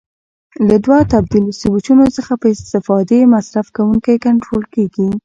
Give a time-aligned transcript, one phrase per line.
[0.67, 5.09] له دوو تبدیل سویچونو څخه په استفادې مصرف کوونکی کنټرول کېږي.